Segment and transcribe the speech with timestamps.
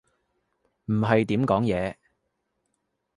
[0.85, 1.95] 唔係點講嘢